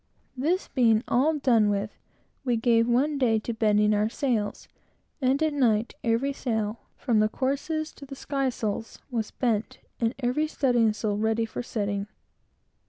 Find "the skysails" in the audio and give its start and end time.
8.07-8.97